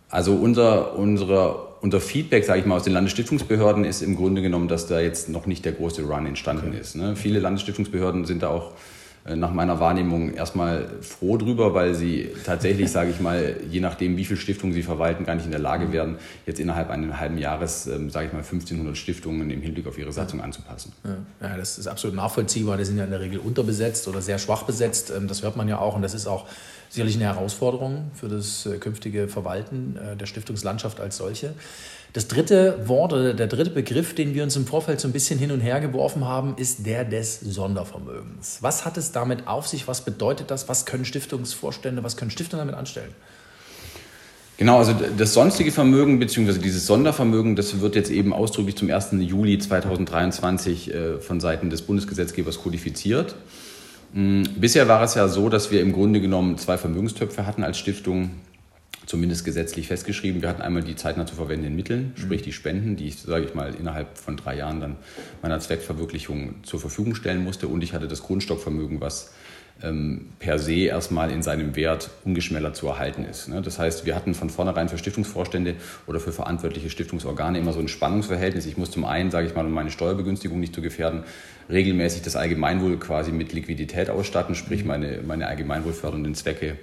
Also 0.09 0.33
unser, 0.33 0.95
unsere, 0.95 1.77
unser 1.81 1.99
Feedback, 1.99 2.45
sage 2.45 2.59
ich 2.59 2.65
mal, 2.65 2.75
aus 2.75 2.83
den 2.83 2.93
Landesstiftungsbehörden 2.93 3.83
ist 3.83 4.01
im 4.01 4.15
Grunde 4.15 4.41
genommen, 4.41 4.67
dass 4.67 4.87
da 4.87 4.99
jetzt 4.99 5.29
noch 5.29 5.47
nicht 5.47 5.65
der 5.65 5.71
große 5.71 6.03
Run 6.03 6.27
entstanden 6.27 6.69
okay. 6.69 6.79
ist. 6.79 6.95
Ne? 6.95 7.15
Viele 7.15 7.39
Landesstiftungsbehörden 7.39 8.25
sind 8.25 8.43
da 8.43 8.49
auch 8.49 8.73
nach 9.25 9.53
meiner 9.53 9.79
Wahrnehmung 9.79 10.33
erstmal 10.33 10.89
froh 11.01 11.37
drüber, 11.37 11.73
weil 11.73 11.93
sie 11.93 12.29
tatsächlich, 12.45 12.91
sage 12.91 13.11
ich 13.11 13.21
mal, 13.21 13.55
je 13.69 13.79
nachdem, 13.79 14.17
wie 14.17 14.25
viele 14.25 14.39
Stiftungen 14.39 14.73
sie 14.73 14.83
verwalten, 14.83 15.23
gar 15.23 15.35
nicht 15.35 15.45
in 15.45 15.51
der 15.51 15.61
Lage 15.61 15.93
werden, 15.93 16.17
jetzt 16.45 16.59
innerhalb 16.59 16.89
eines 16.89 17.17
halben 17.17 17.37
Jahres, 17.37 17.87
ähm, 17.87 18.09
sage 18.09 18.27
ich 18.27 18.33
mal, 18.33 18.39
1500 18.39 18.97
Stiftungen 18.97 19.49
im 19.49 19.61
Hinblick 19.61 19.87
auf 19.87 19.97
ihre 19.97 20.11
Satzung 20.11 20.41
anzupassen. 20.41 20.91
Ja. 21.05 21.47
ja, 21.47 21.57
das 21.57 21.77
ist 21.77 21.87
absolut 21.87 22.17
nachvollziehbar. 22.17 22.75
Die 22.75 22.83
sind 22.83 22.97
ja 22.97 23.05
in 23.05 23.11
der 23.11 23.21
Regel 23.21 23.39
unterbesetzt 23.39 24.09
oder 24.09 24.21
sehr 24.21 24.39
schwach 24.39 24.63
besetzt. 24.63 25.13
Ähm, 25.15 25.29
das 25.29 25.41
hört 25.41 25.55
man 25.55 25.69
ja 25.69 25.79
auch 25.79 25.95
und 25.95 26.01
das 26.01 26.13
ist 26.13 26.27
auch 26.27 26.45
sicherlich 26.89 27.15
eine 27.15 27.25
Herausforderung 27.25 28.11
für 28.13 28.27
das 28.27 28.65
äh, 28.65 28.77
künftige 28.77 29.29
Verwalten 29.29 29.95
äh, 29.95 30.17
der 30.17 30.25
Stiftungslandschaft 30.25 30.99
als 30.99 31.15
solche. 31.15 31.53
Das 32.13 32.27
dritte 32.27 32.87
Wort 32.87 33.11
oder 33.11 33.33
der 33.33 33.47
dritte 33.47 33.71
Begriff, 33.71 34.13
den 34.13 34.35
wir 34.35 34.43
uns 34.43 34.55
im 34.55 34.67
Vorfeld 34.67 34.99
so 34.99 35.07
ein 35.07 35.11
bisschen 35.11 35.39
hin 35.39 35.51
und 35.51 35.61
her 35.61 35.81
geworfen 35.81 36.25
haben, 36.25 36.53
ist 36.57 36.85
der 36.85 37.05
des 37.05 37.39
Sondervermögens. 37.39 38.59
Was 38.61 38.85
hat 38.85 38.97
es 38.97 39.11
damit 39.11 39.47
auf 39.47 39.67
sich? 39.67 39.87
Was 39.87 40.05
bedeutet 40.05 40.51
das? 40.51 40.69
Was 40.69 40.85
können 40.85 41.05
Stiftungsvorstände, 41.05 42.03
was 42.03 42.15
können 42.15 42.29
Stiftungen 42.29 42.67
damit 42.67 42.79
anstellen? 42.79 43.09
Genau, 44.57 44.77
also 44.77 44.93
das 45.17 45.33
sonstige 45.33 45.71
Vermögen 45.71 46.19
bzw. 46.19 46.59
dieses 46.59 46.85
Sondervermögen, 46.85 47.55
das 47.55 47.81
wird 47.81 47.95
jetzt 47.95 48.11
eben 48.11 48.31
ausdrücklich 48.31 48.75
zum 48.75 48.91
1. 48.91 49.13
Juli 49.13 49.57
2023 49.57 50.93
äh, 50.93 51.19
von 51.19 51.39
Seiten 51.39 51.71
des 51.71 51.81
Bundesgesetzgebers 51.81 52.59
kodifiziert. 52.59 53.33
Mm, 54.13 54.43
bisher 54.57 54.87
war 54.87 55.01
es 55.01 55.15
ja 55.15 55.27
so, 55.27 55.49
dass 55.49 55.71
wir 55.71 55.81
im 55.81 55.91
Grunde 55.91 56.21
genommen 56.21 56.59
zwei 56.59 56.77
Vermögenstöpfe 56.77 57.47
hatten 57.47 57.63
als 57.63 57.79
Stiftung 57.79 58.29
zumindest 59.05 59.45
gesetzlich 59.45 59.87
festgeschrieben. 59.87 60.41
Wir 60.41 60.49
hatten 60.49 60.61
einmal 60.61 60.83
die 60.83 60.95
zeitnah 60.95 61.25
zu 61.25 61.35
verwendenden 61.35 61.75
Mittel, 61.75 62.11
sprich 62.15 62.41
die 62.41 62.53
Spenden, 62.53 62.95
die 62.95 63.07
ich, 63.07 63.17
sage 63.19 63.45
ich 63.45 63.53
mal, 63.53 63.73
innerhalb 63.75 64.17
von 64.17 64.37
drei 64.37 64.57
Jahren 64.57 64.79
dann 64.79 64.95
meiner 65.41 65.59
Zweckverwirklichung 65.59 66.63
zur 66.63 66.79
Verfügung 66.79 67.15
stellen 67.15 67.43
musste. 67.43 67.67
Und 67.67 67.83
ich 67.83 67.93
hatte 67.93 68.07
das 68.07 68.23
Grundstockvermögen, 68.23 69.01
was 69.01 69.33
ähm, 69.81 70.29
per 70.39 70.59
se 70.59 70.85
erstmal 70.85 71.31
in 71.31 71.41
seinem 71.41 71.75
Wert 71.75 72.11
ungeschmälert 72.23 72.75
zu 72.75 72.87
erhalten 72.87 73.25
ist. 73.25 73.49
Ne? 73.49 73.61
Das 73.61 73.79
heißt, 73.79 74.05
wir 74.05 74.15
hatten 74.15 74.33
von 74.33 74.49
vornherein 74.49 74.87
für 74.87 74.97
Stiftungsvorstände 74.97 75.75
oder 76.05 76.19
für 76.19 76.31
verantwortliche 76.31 76.89
Stiftungsorgane 76.89 77.57
immer 77.57 77.73
so 77.73 77.79
ein 77.79 77.87
Spannungsverhältnis. 77.87 78.65
Ich 78.65 78.77
muss 78.77 78.91
zum 78.91 79.05
einen, 79.05 79.31
sage 79.31 79.47
ich 79.47 79.55
mal, 79.55 79.65
um 79.65 79.71
meine 79.71 79.91
Steuerbegünstigung 79.91 80.59
nicht 80.59 80.75
zu 80.75 80.81
gefährden, 80.81 81.23
regelmäßig 81.69 82.21
das 82.21 82.35
Allgemeinwohl 82.35 82.97
quasi 82.97 83.31
mit 83.31 83.53
Liquidität 83.53 84.09
ausstatten, 84.09 84.55
sprich 84.55 84.85
meine, 84.85 85.21
meine 85.25 85.47
allgemeinwohlfördernden 85.47 86.35
Zwecke 86.35 86.77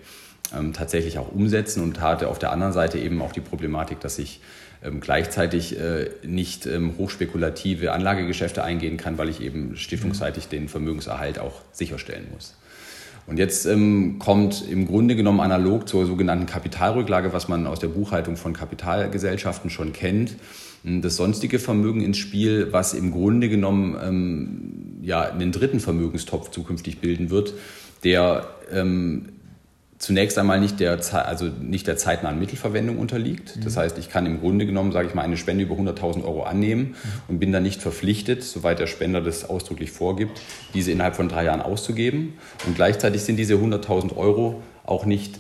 tatsächlich 0.73 1.19
auch 1.19 1.33
umsetzen 1.33 1.83
und 1.83 2.01
hatte 2.01 2.29
auf 2.29 2.39
der 2.39 2.53
anderen 2.53 2.73
Seite 2.73 2.99
eben 2.99 3.23
auch 3.23 3.33
die 3.33 3.41
Problematik, 3.41 4.01
dass 4.01 4.19
ich 4.19 4.41
ähm, 4.83 5.01
gleichzeitig 5.01 5.79
äh, 5.79 6.11
nicht 6.25 6.67
ähm, 6.67 6.95
hochspekulative 6.97 7.93
Anlagegeschäfte 7.93 8.65
eingehen 8.65 8.97
kann, 8.97 9.19
weil 9.19 9.29
ich 9.29 9.43
eben 9.43 9.77
stiftungsseitig 9.77 10.49
den 10.49 10.69
Vermögenserhalt 10.69 11.39
auch 11.39 11.61
sicherstellen 11.73 12.29
muss. 12.33 12.57
Und 13.27 13.39
jetzt 13.39 13.67
ähm, 13.67 14.19
kommt 14.19 14.65
im 14.69 14.87
Grunde 14.87 15.17
genommen 15.17 15.41
analog 15.41 15.87
zur 15.87 16.07
sogenannten 16.07 16.47
Kapitalrücklage, 16.47 17.33
was 17.33 17.47
man 17.47 17.67
aus 17.67 17.79
der 17.79 17.89
Buchhaltung 17.89 18.37
von 18.37 18.55
Kapitalgesellschaften 18.55 19.71
schon 19.71 19.93
kennt, 19.93 20.37
das 20.83 21.17
sonstige 21.17 21.59
Vermögen 21.59 22.01
ins 22.01 22.17
Spiel, 22.17 22.69
was 22.73 22.95
im 22.95 23.11
Grunde 23.13 23.51
genommen 23.51 23.97
ähm, 24.03 24.99
ja, 25.03 25.31
einen 25.31 25.53
dritten 25.53 25.79
Vermögenstopf 25.79 26.51
zukünftig 26.51 27.01
bilden 27.01 27.29
wird, 27.29 27.53
der 28.03 28.49
ähm, 28.73 29.27
zunächst 30.01 30.39
einmal 30.39 30.59
nicht 30.59 30.81
der, 30.81 30.99
also 31.27 31.45
nicht 31.45 31.87
der 31.87 31.97
zeitnahen 31.97 32.39
Mittelverwendung 32.39 32.99
unterliegt. 32.99 33.65
Das 33.65 33.77
heißt, 33.77 33.99
ich 33.99 34.09
kann 34.09 34.25
im 34.25 34.41
Grunde 34.41 34.65
genommen, 34.67 34.93
sage 34.93 35.07
ich 35.07 35.15
mal, 35.15 35.23
eine 35.23 35.37
Spende 35.37 35.63
über 35.63 35.75
100.000 35.77 36.25
Euro 36.25 36.43
annehmen 36.43 36.97
und 37.29 37.39
bin 37.39 37.53
dann 37.53 37.63
nicht 37.63 37.83
verpflichtet, 37.83 38.43
soweit 38.43 38.79
der 38.79 38.87
Spender 38.87 39.21
das 39.21 39.49
ausdrücklich 39.49 39.93
vorgibt, 39.93 40.41
diese 40.73 40.91
innerhalb 40.91 41.17
von 41.17 41.29
drei 41.29 41.45
Jahren 41.45 41.61
auszugeben. 41.61 42.35
Und 42.67 42.75
gleichzeitig 42.77 43.23
sind 43.23 43.37
diese 43.37 43.55
100.000 43.55 44.17
Euro 44.17 44.63
auch 44.85 45.05
nicht 45.05 45.39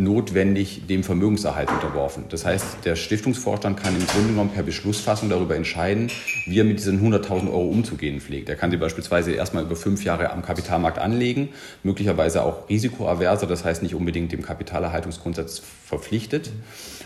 notwendig 0.00 0.86
dem 0.88 1.04
Vermögenserhalt 1.04 1.70
unterworfen. 1.70 2.24
Das 2.30 2.44
heißt, 2.44 2.84
der 2.84 2.96
Stiftungsvorstand 2.96 3.80
kann 3.80 3.94
im 3.94 4.06
Grunde 4.06 4.28
genommen 4.28 4.50
per 4.50 4.62
Beschlussfassung 4.62 5.28
darüber 5.28 5.54
entscheiden, 5.56 6.10
wie 6.46 6.58
er 6.58 6.64
mit 6.64 6.78
diesen 6.78 7.00
100.000 7.00 7.48
Euro 7.48 7.68
umzugehen 7.68 8.20
pflegt. 8.20 8.48
Er 8.48 8.56
kann 8.56 8.70
sie 8.70 8.78
beispielsweise 8.78 9.32
erstmal 9.32 9.64
über 9.64 9.76
fünf 9.76 10.02
Jahre 10.02 10.30
am 10.30 10.42
Kapitalmarkt 10.42 10.98
anlegen, 10.98 11.50
möglicherweise 11.82 12.42
auch 12.42 12.68
risikoaverser, 12.68 13.46
das 13.46 13.64
heißt 13.64 13.82
nicht 13.82 13.94
unbedingt 13.94 14.32
dem 14.32 14.42
Kapitalerhaltungsgrundsatz 14.42 15.60
verpflichtet 15.84 16.50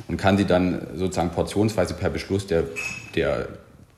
und 0.06 0.16
kann 0.16 0.36
sie 0.36 0.44
dann 0.44 0.86
sozusagen 0.94 1.30
portionsweise 1.30 1.94
per 1.94 2.10
Beschluss 2.10 2.46
der, 2.46 2.64
der 3.16 3.48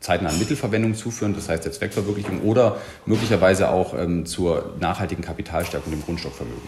zeitnahen 0.00 0.38
Mittelverwendung 0.38 0.94
zuführen, 0.94 1.34
das 1.34 1.48
heißt 1.48 1.64
der 1.64 1.72
Zweckverwirklichung 1.72 2.42
oder 2.42 2.78
möglicherweise 3.04 3.70
auch 3.70 3.92
ähm, 3.98 4.24
zur 4.24 4.74
nachhaltigen 4.80 5.22
Kapitalstärkung 5.22 5.92
dem 5.92 6.02
Grundstockvermögen. 6.02 6.62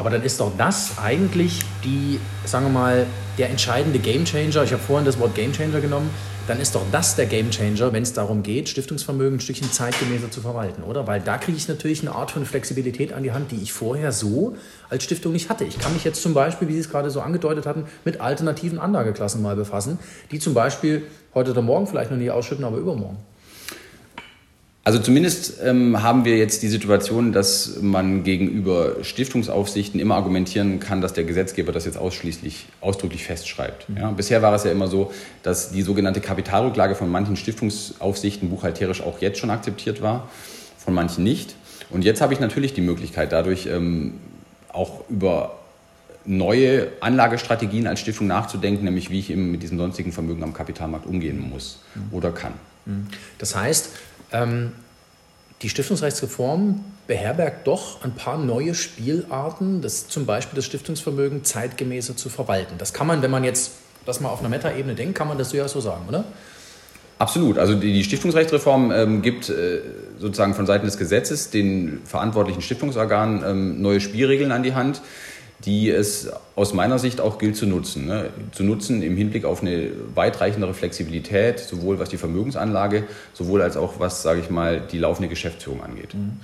Aber 0.00 0.08
dann 0.08 0.22
ist 0.22 0.40
doch 0.40 0.50
das 0.56 0.96
eigentlich 0.96 1.58
die, 1.84 2.20
sagen 2.46 2.64
wir 2.64 2.72
mal, 2.72 3.06
der 3.36 3.50
entscheidende 3.50 3.98
Gamechanger. 3.98 4.64
Ich 4.64 4.72
habe 4.72 4.82
vorhin 4.82 5.04
das 5.04 5.20
Wort 5.20 5.34
Gamechanger 5.34 5.82
genommen. 5.82 6.08
Dann 6.48 6.58
ist 6.58 6.74
doch 6.74 6.80
das 6.90 7.16
der 7.16 7.26
Gamechanger, 7.26 7.92
wenn 7.92 8.02
es 8.02 8.14
darum 8.14 8.42
geht, 8.42 8.70
Stiftungsvermögen 8.70 9.36
ein 9.36 9.40
Stückchen 9.40 9.70
zeitgemäßer 9.70 10.30
zu 10.30 10.40
verwalten, 10.40 10.84
oder? 10.84 11.06
Weil 11.06 11.20
da 11.20 11.36
kriege 11.36 11.58
ich 11.58 11.68
natürlich 11.68 12.00
eine 12.00 12.12
Art 12.12 12.30
von 12.30 12.46
Flexibilität 12.46 13.12
an 13.12 13.24
die 13.24 13.32
Hand, 13.32 13.50
die 13.50 13.62
ich 13.62 13.74
vorher 13.74 14.10
so 14.10 14.56
als 14.88 15.04
Stiftung 15.04 15.32
nicht 15.32 15.50
hatte. 15.50 15.64
Ich 15.64 15.78
kann 15.78 15.92
mich 15.92 16.04
jetzt 16.04 16.22
zum 16.22 16.32
Beispiel, 16.32 16.66
wie 16.68 16.72
Sie 16.72 16.80
es 16.80 16.88
gerade 16.88 17.10
so 17.10 17.20
angedeutet 17.20 17.66
hatten, 17.66 17.84
mit 18.06 18.22
alternativen 18.22 18.78
Anlageklassen 18.78 19.42
mal 19.42 19.54
befassen, 19.54 19.98
die 20.32 20.38
zum 20.38 20.54
Beispiel 20.54 21.02
heute 21.34 21.50
oder 21.50 21.60
morgen 21.60 21.86
vielleicht 21.86 22.10
noch 22.10 22.16
nicht 22.16 22.30
ausschütten, 22.30 22.64
aber 22.64 22.78
übermorgen. 22.78 23.18
Also 24.90 25.02
zumindest 25.02 25.60
ähm, 25.62 26.02
haben 26.02 26.24
wir 26.24 26.36
jetzt 26.36 26.64
die 26.64 26.68
Situation, 26.68 27.30
dass 27.32 27.80
man 27.80 28.24
gegenüber 28.24 29.04
Stiftungsaufsichten 29.04 30.00
immer 30.00 30.16
argumentieren 30.16 30.80
kann, 30.80 31.00
dass 31.00 31.12
der 31.12 31.22
Gesetzgeber 31.22 31.70
das 31.70 31.84
jetzt 31.84 31.96
ausschließlich 31.96 32.66
ausdrücklich 32.80 33.22
festschreibt. 33.22 33.86
Ja, 33.96 34.10
bisher 34.10 34.42
war 34.42 34.52
es 34.52 34.64
ja 34.64 34.72
immer 34.72 34.88
so, 34.88 35.12
dass 35.44 35.70
die 35.70 35.82
sogenannte 35.82 36.20
Kapitalrücklage 36.20 36.96
von 36.96 37.08
manchen 37.08 37.36
Stiftungsaufsichten 37.36 38.50
buchhalterisch 38.50 39.00
auch 39.00 39.20
jetzt 39.20 39.38
schon 39.38 39.50
akzeptiert 39.50 40.02
war, 40.02 40.28
von 40.76 40.92
manchen 40.92 41.22
nicht. 41.22 41.54
Und 41.90 42.04
jetzt 42.04 42.20
habe 42.20 42.34
ich 42.34 42.40
natürlich 42.40 42.74
die 42.74 42.80
Möglichkeit, 42.80 43.30
dadurch 43.30 43.66
ähm, 43.66 44.14
auch 44.72 45.08
über 45.08 45.56
neue 46.24 46.88
Anlagestrategien 46.98 47.86
als 47.86 48.00
Stiftung 48.00 48.26
nachzudenken, 48.26 48.86
nämlich 48.86 49.08
wie 49.08 49.20
ich 49.20 49.30
eben 49.30 49.52
mit 49.52 49.62
diesem 49.62 49.78
sonstigen 49.78 50.10
Vermögen 50.10 50.42
am 50.42 50.52
Kapitalmarkt 50.52 51.06
umgehen 51.06 51.48
muss 51.48 51.78
oder 52.10 52.32
kann. 52.32 52.54
Das 53.38 53.54
heißt, 53.54 53.90
ähm, 54.32 54.72
die 55.62 55.68
Stiftungsrechtsreform 55.68 56.84
beherbergt 57.06 57.66
doch 57.66 58.02
ein 58.02 58.14
paar 58.14 58.38
neue 58.38 58.74
Spielarten, 58.74 59.82
das 59.82 60.08
zum 60.08 60.24
Beispiel 60.26 60.56
das 60.56 60.64
Stiftungsvermögen 60.64 61.44
zeitgemäßer 61.44 62.16
zu 62.16 62.28
verwalten. 62.28 62.76
Das 62.78 62.94
kann 62.94 63.06
man, 63.06 63.20
wenn 63.20 63.30
man 63.30 63.44
jetzt 63.44 63.72
das 64.06 64.20
mal 64.20 64.30
auf 64.30 64.40
einer 64.40 64.48
Meta-Ebene 64.48 64.94
denkt, 64.94 65.16
kann 65.16 65.28
man 65.28 65.36
das 65.36 65.52
ja 65.52 65.68
so 65.68 65.80
sagen, 65.80 66.04
oder? 66.08 66.24
Absolut. 67.18 67.58
Also 67.58 67.74
die, 67.74 67.92
die 67.92 68.02
Stiftungsrechtsreform 68.02 68.92
ähm, 68.92 69.20
gibt 69.20 69.50
äh, 69.50 69.80
sozusagen 70.18 70.54
von 70.54 70.64
Seiten 70.64 70.86
des 70.86 70.96
Gesetzes 70.96 71.50
den 71.50 72.00
verantwortlichen 72.06 72.62
Stiftungsorganen 72.62 73.44
ähm, 73.44 73.82
neue 73.82 74.00
Spielregeln 74.00 74.52
an 74.52 74.62
die 74.62 74.74
Hand 74.74 75.02
die 75.64 75.90
es 75.90 76.30
aus 76.56 76.72
meiner 76.72 76.98
Sicht 76.98 77.20
auch 77.20 77.38
gilt 77.38 77.56
zu 77.56 77.66
nutzen. 77.66 78.06
Ne? 78.06 78.30
Zu 78.52 78.64
nutzen 78.64 79.02
im 79.02 79.16
Hinblick 79.16 79.44
auf 79.44 79.62
eine 79.62 79.90
weitreichendere 80.14 80.74
Flexibilität, 80.74 81.60
sowohl 81.60 81.98
was 81.98 82.08
die 82.08 82.16
Vermögensanlage, 82.16 83.04
sowohl 83.34 83.62
als 83.62 83.76
auch 83.76 83.94
was, 83.98 84.22
sage 84.22 84.40
ich 84.40 84.50
mal, 84.50 84.80
die 84.80 84.98
laufende 84.98 85.28
Geschäftsführung 85.28 85.82
angeht. 85.82 86.14
Mhm. 86.14 86.40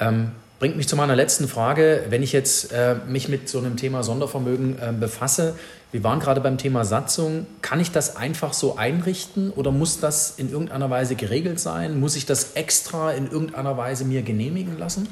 Ähm, 0.00 0.30
bringt 0.58 0.76
mich 0.76 0.86
zu 0.86 0.96
meiner 0.96 1.16
letzten 1.16 1.48
Frage. 1.48 2.04
Wenn 2.08 2.22
ich 2.22 2.32
jetzt 2.32 2.72
äh, 2.72 2.96
mich 3.08 3.28
mit 3.28 3.48
so 3.48 3.58
einem 3.58 3.76
Thema 3.76 4.02
Sondervermögen 4.02 4.78
äh, 4.78 4.92
befasse, 4.92 5.54
wir 5.92 6.02
waren 6.04 6.20
gerade 6.20 6.40
beim 6.40 6.56
Thema 6.56 6.84
Satzung. 6.84 7.46
Kann 7.60 7.80
ich 7.80 7.90
das 7.90 8.16
einfach 8.16 8.52
so 8.52 8.76
einrichten 8.76 9.50
oder 9.50 9.70
muss 9.70 10.00
das 10.00 10.34
in 10.36 10.50
irgendeiner 10.50 10.88
Weise 10.88 11.16
geregelt 11.16 11.60
sein? 11.60 12.00
Muss 12.00 12.16
ich 12.16 12.26
das 12.26 12.52
extra 12.52 13.12
in 13.12 13.30
irgendeiner 13.30 13.76
Weise 13.76 14.04
mir 14.04 14.22
genehmigen 14.22 14.78
lassen? 14.78 15.08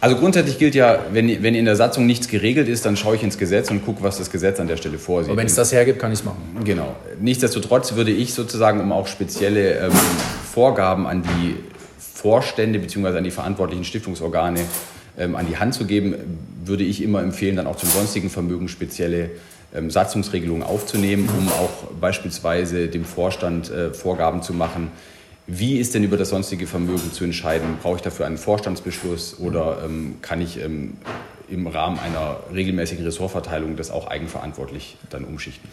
Also 0.00 0.16
grundsätzlich 0.16 0.58
gilt 0.58 0.74
ja, 0.74 0.98
wenn, 1.12 1.42
wenn 1.42 1.54
in 1.54 1.66
der 1.66 1.76
Satzung 1.76 2.06
nichts 2.06 2.28
geregelt 2.28 2.68
ist, 2.68 2.86
dann 2.86 2.96
schaue 2.96 3.16
ich 3.16 3.22
ins 3.22 3.36
Gesetz 3.36 3.70
und 3.70 3.84
gucke, 3.84 4.02
was 4.02 4.16
das 4.16 4.30
Gesetz 4.30 4.58
an 4.58 4.66
der 4.66 4.78
Stelle 4.78 4.98
vorsieht. 4.98 5.30
Aber 5.30 5.38
wenn 5.38 5.46
es 5.46 5.54
das 5.54 5.72
hergibt, 5.72 5.98
kann 5.98 6.10
ich 6.10 6.20
es 6.20 6.24
machen. 6.24 6.40
Genau. 6.64 6.96
Nichtsdestotrotz 7.20 7.94
würde 7.94 8.10
ich 8.10 8.32
sozusagen, 8.32 8.80
um 8.80 8.92
auch 8.92 9.06
spezielle 9.06 9.78
ähm, 9.78 9.92
Vorgaben 10.52 11.06
an 11.06 11.22
die 11.22 11.56
Vorstände 11.98 12.78
bzw. 12.78 13.18
an 13.18 13.24
die 13.24 13.30
verantwortlichen 13.30 13.84
Stiftungsorgane 13.84 14.60
ähm, 15.18 15.36
an 15.36 15.46
die 15.46 15.58
Hand 15.58 15.74
zu 15.74 15.84
geben, 15.84 16.14
würde 16.64 16.84
ich 16.84 17.02
immer 17.02 17.22
empfehlen, 17.22 17.56
dann 17.56 17.66
auch 17.66 17.76
zum 17.76 17.90
sonstigen 17.90 18.30
Vermögen 18.30 18.68
spezielle 18.68 19.30
ähm, 19.74 19.90
Satzungsregelungen 19.90 20.62
aufzunehmen, 20.62 21.28
um 21.36 21.48
auch 21.48 21.92
beispielsweise 22.00 22.88
dem 22.88 23.04
Vorstand 23.04 23.70
äh, 23.70 23.92
Vorgaben 23.92 24.42
zu 24.42 24.54
machen, 24.54 24.90
wie 25.46 25.78
ist 25.78 25.94
denn 25.94 26.04
über 26.04 26.16
das 26.16 26.28
sonstige 26.28 26.66
Vermögen 26.66 27.12
zu 27.12 27.24
entscheiden? 27.24 27.78
Brauche 27.82 27.96
ich 27.96 28.02
dafür 28.02 28.26
einen 28.26 28.38
Vorstandsbeschluss 28.38 29.38
oder 29.38 29.82
ähm, 29.84 30.16
kann 30.22 30.40
ich 30.40 30.58
ähm, 30.60 30.96
im 31.48 31.66
Rahmen 31.66 31.98
einer 31.98 32.38
regelmäßigen 32.54 33.04
Ressortverteilung 33.04 33.76
das 33.76 33.90
auch 33.90 34.06
eigenverantwortlich 34.06 34.96
dann 35.10 35.24
umschichten? 35.24 35.68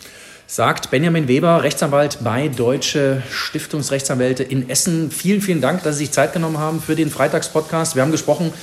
Sagt 0.49 0.91
Benjamin 0.91 1.27
Weber, 1.27 1.61
Rechtsanwalt 1.63 2.19
bei 2.23 2.47
Deutsche 2.47 3.21
Stiftungsrechtsanwälte 3.29 4.43
in 4.43 4.69
Essen. 4.69 5.11
Vielen, 5.11 5.41
vielen 5.41 5.61
Dank, 5.61 5.83
dass 5.83 5.97
Sie 5.97 6.05
sich 6.05 6.11
Zeit 6.11 6.33
genommen 6.33 6.57
haben 6.57 6.81
für 6.81 6.95
den 6.95 7.09
Freitagspodcast. 7.09 7.95
Wir 7.95 8.01
haben 8.01 8.11
gesprochen 8.11 8.53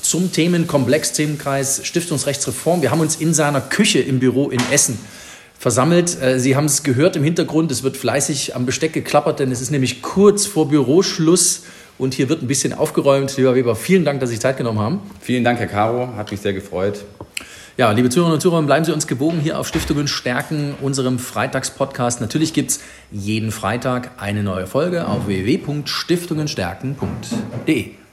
zum 0.00 0.32
Themenkomplex, 0.32 1.12
Themenkreis 1.12 1.84
Stiftungsrechtsreform. 1.84 2.80
Wir 2.80 2.90
haben 2.90 3.00
uns 3.00 3.16
in 3.16 3.34
seiner 3.34 3.60
Küche 3.60 3.98
im 3.98 4.18
Büro 4.18 4.48
in 4.48 4.60
Essen 4.70 4.98
versammelt. 5.58 6.20
Äh, 6.20 6.38
Sie 6.38 6.56
haben 6.56 6.66
es 6.66 6.82
gehört 6.82 7.16
im 7.16 7.24
Hintergrund, 7.24 7.70
es 7.70 7.82
wird 7.82 7.96
fleißig 7.96 8.54
am 8.54 8.66
Besteck 8.66 8.92
geklappert, 8.92 9.40
denn 9.40 9.50
es 9.52 9.60
ist 9.60 9.70
nämlich 9.70 10.02
kurz 10.02 10.46
vor 10.46 10.68
Büroschluss 10.68 11.64
und 11.98 12.14
hier 12.14 12.28
wird 12.28 12.42
ein 12.42 12.46
bisschen 12.46 12.72
aufgeräumt. 12.72 13.36
Lieber 13.36 13.54
Weber, 13.54 13.76
vielen 13.76 14.04
Dank, 14.04 14.20
dass 14.20 14.30
Sie 14.30 14.36
sich 14.36 14.42
Zeit 14.42 14.58
genommen 14.58 14.78
haben. 14.78 15.00
Vielen 15.20 15.44
Dank, 15.44 15.58
Herr 15.58 15.66
Caro, 15.66 16.08
hat 16.16 16.30
mich 16.30 16.40
sehr 16.40 16.52
gefreut. 16.52 17.04
Ja, 17.78 17.92
liebe 17.92 18.08
Zuhörerinnen 18.08 18.36
und 18.36 18.40
Zuhörer, 18.40 18.62
bleiben 18.62 18.86
Sie 18.86 18.92
uns 18.92 19.06
gewogen 19.06 19.38
hier 19.40 19.58
auf 19.58 19.68
Stiftungen 19.68 20.08
stärken, 20.08 20.74
unserem 20.80 21.18
Freitagspodcast. 21.18 22.22
Natürlich 22.22 22.54
gibt 22.54 22.70
es 22.70 22.80
jeden 23.10 23.52
Freitag 23.52 24.12
eine 24.16 24.42
neue 24.42 24.66
Folge 24.66 25.06
auf 25.06 25.26
www.stiftungenstärken.de. 25.26 28.05